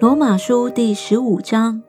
[0.00, 1.82] 罗马书第十五章：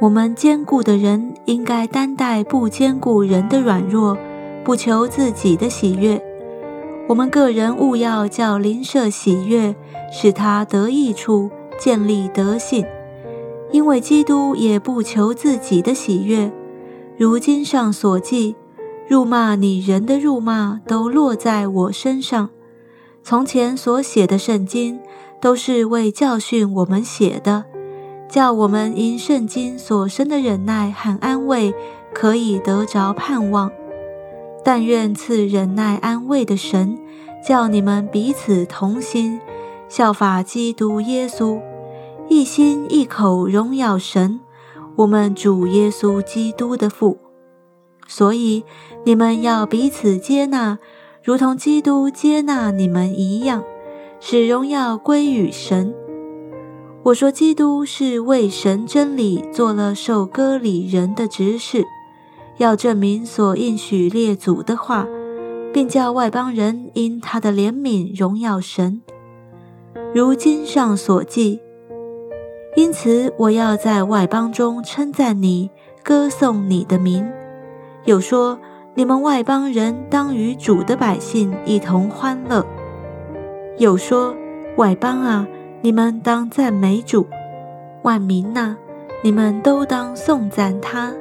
[0.00, 4.18] 我们坚固的人应该担待不坚固人的软弱，
[4.64, 6.20] 不求自己的喜悦。
[7.06, 9.76] 我们个人务要叫邻舍喜悦，
[10.10, 12.84] 使他得益处，建立德性。
[13.70, 16.50] 因为基督也不求自己的喜悦。
[17.16, 18.56] 如经上所记
[19.06, 22.50] ：“辱骂你人的辱骂都落在我身上。”
[23.22, 24.98] 从前所写的圣经。
[25.40, 27.64] 都是为教训我们写的，
[28.28, 31.72] 叫我们因圣经所生的忍耐和安慰，
[32.12, 33.70] 可以得着盼望。
[34.64, 36.98] 但愿赐忍耐安慰的神，
[37.46, 39.40] 叫你们彼此同心，
[39.88, 41.60] 效法基督耶稣，
[42.28, 44.40] 一心一口荣耀神，
[44.96, 47.18] 我们主耶稣基督的父。
[48.06, 48.64] 所以
[49.04, 50.78] 你们要彼此接纳，
[51.22, 53.62] 如同基督接纳你们一样。
[54.20, 55.94] 使荣耀归于神。
[57.04, 61.84] 我说，基督是为神真理做了受割礼人的执事，
[62.58, 65.06] 要证明所应许列祖的话，
[65.72, 69.00] 并叫外邦人因他的怜悯荣耀神。
[70.14, 71.60] 如经上所记，
[72.76, 75.70] 因此我要在外邦中称赞你，
[76.02, 77.26] 歌颂你的名。
[78.04, 78.58] 又说，
[78.94, 82.66] 你们外邦人当与主的百姓一同欢乐。
[83.78, 84.34] 又说
[84.76, 85.46] ：“外邦啊，
[85.82, 87.24] 你们当赞美主；
[88.02, 88.76] 万民呐，
[89.22, 91.12] 你们都当颂赞他。”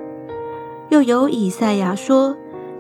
[0.89, 2.35] 又有以赛亚说：“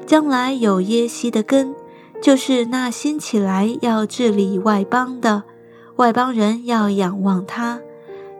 [0.07, 1.75] 将来有耶西的根，
[2.21, 5.43] 就是那兴起来要治理外邦的，
[5.97, 7.79] 外邦人要仰望他。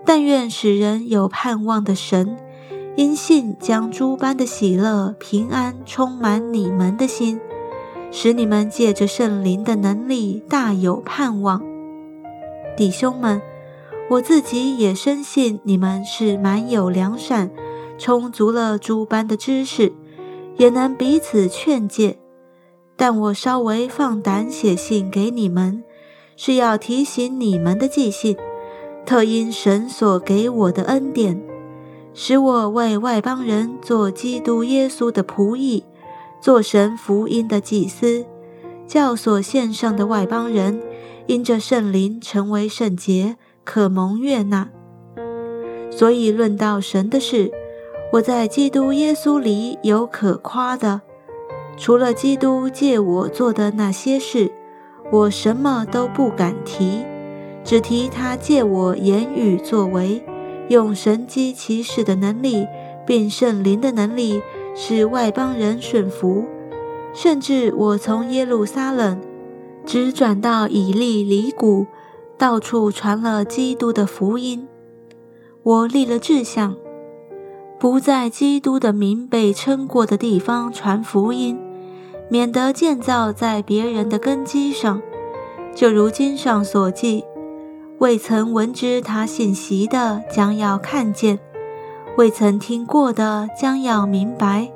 [0.03, 2.37] 但愿使人有盼望的神，
[2.95, 7.39] 因信将诸般的喜乐、平安充满你们的心。”
[8.09, 11.61] 使你们借着圣灵的能力大有盼望，
[12.75, 13.41] 弟兄们，
[14.09, 17.51] 我自己也深信你们是满有良善，
[17.97, 19.93] 充足了诸般的知识，
[20.55, 22.17] 也能彼此劝诫。
[22.95, 25.83] 但我稍微放胆写信给你们，
[26.35, 28.35] 是要提醒你们的记性，
[29.05, 31.39] 特因神所给我的恩典，
[32.13, 35.83] 使我为外邦人做基督耶稣的仆役。
[36.39, 38.25] 做神福音的祭司，
[38.85, 40.81] 教所献上的外邦人，
[41.25, 44.69] 因着圣灵成为圣洁，可蒙悦纳。
[45.89, 47.51] 所以论到神的事，
[48.13, 51.01] 我在基督耶稣里有可夸的。
[51.75, 54.51] 除了基督借我做的那些事，
[55.11, 57.03] 我什么都不敢提，
[57.63, 60.23] 只提他借我言语作为，
[60.69, 62.67] 用神机骑士的能力，
[63.05, 64.41] 并圣灵的能力。
[64.79, 66.45] 使外邦人顺服，
[67.11, 69.19] 甚至我从耶路撒冷
[69.83, 71.87] 直转到以利里谷，
[72.37, 74.67] 到处传了基督的福音。
[75.63, 76.75] 我立了志向，
[77.79, 81.59] 不在基督的名被称过的地方传福音，
[82.29, 85.01] 免得建造在别人的根基上。
[85.73, 87.23] 就如经上所记，
[87.97, 91.39] 未曾闻知他信息的，将要看见。
[92.17, 94.71] 未曾听过的将要明白。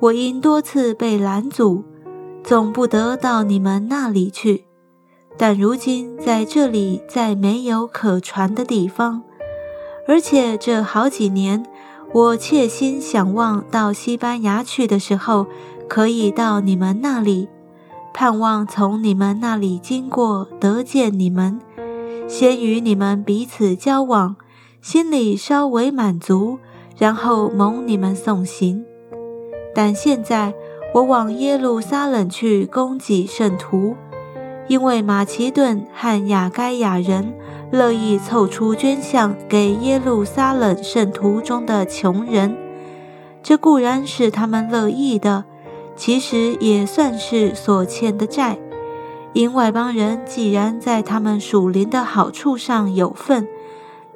[0.00, 1.84] 我因多次被拦阻，
[2.42, 4.64] 总不得到你们那里去。
[5.38, 9.22] 但如今在这里再没有可传的地方，
[10.08, 11.64] 而且这好几年，
[12.12, 15.46] 我切心想望到西班牙去的时候，
[15.88, 17.48] 可以到你们那里，
[18.12, 21.60] 盼望从你们那里经过，得见你们，
[22.26, 24.34] 先与你们彼此交往。
[24.82, 26.58] 心里稍微满足，
[26.98, 28.84] 然后蒙你们送行。
[29.72, 30.52] 但现在
[30.92, 33.94] 我往耶路撒冷去供给圣徒，
[34.66, 37.32] 因为马其顿和亚该亚人
[37.70, 42.56] 乐意凑出捐项给耶路撒冷圣徒中的穷人。
[43.40, 45.44] 这固然是他们乐意的，
[45.94, 48.58] 其实也算是所欠的债。
[49.32, 53.46] 因外邦人既然在他们属灵的好处上有份。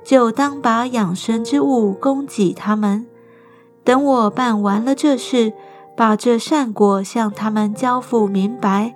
[0.07, 3.05] 就当把养生之物供给他们。
[3.83, 5.53] 等我办完了这事，
[5.97, 8.95] 把这善果向他们交付明白，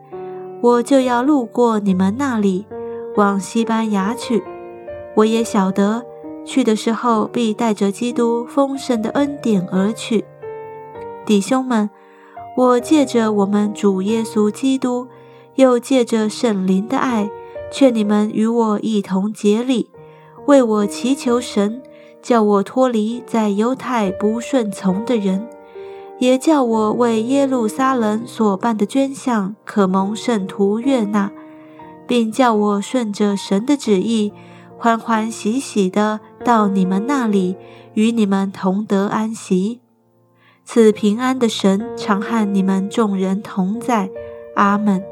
[0.61, 2.65] 我就要路过你们那里，
[3.17, 4.45] 往西班牙去。
[5.17, 6.05] 我也晓得，
[6.45, 10.25] 去的时候必带着基督丰盛的恩典而去。
[11.27, 11.91] 弟兄们，
[12.57, 15.09] 我借着我们主耶稣基督，
[15.57, 17.29] 又借着圣灵的爱，
[17.73, 19.91] 劝你们与我一同竭力。
[20.47, 21.83] 为我祈求神，
[22.23, 25.49] 叫我脱离在犹太不顺从的人，
[26.19, 31.31] 也叫我为耶路撒冷所办的捐项可蒙圣徒悦纳，
[32.07, 34.33] 并叫我顺着神的旨意，
[34.77, 37.57] 欢欢喜喜的到你们那里，
[37.95, 39.81] 与你们同得安息。
[40.65, 44.11] 赐平安的神常和你们众人同在。
[44.57, 45.10] 阿门。